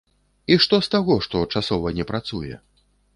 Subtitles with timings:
[0.53, 2.59] І што з таго, што часова не працуе?